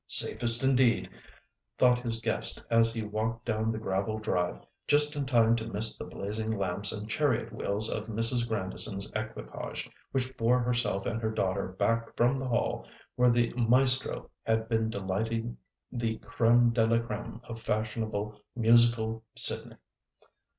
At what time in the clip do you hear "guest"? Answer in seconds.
2.19-2.63